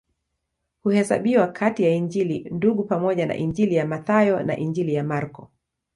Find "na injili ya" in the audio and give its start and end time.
3.25-3.85, 4.43-5.03